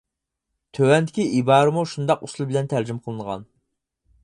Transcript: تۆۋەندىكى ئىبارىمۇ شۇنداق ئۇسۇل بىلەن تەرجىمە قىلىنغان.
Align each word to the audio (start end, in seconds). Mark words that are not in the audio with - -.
تۆۋەندىكى 0.77 1.25
ئىبارىمۇ 1.41 1.85
شۇنداق 1.93 2.25
ئۇسۇل 2.29 2.51
بىلەن 2.53 2.73
تەرجىمە 2.75 3.05
قىلىنغان. 3.07 3.49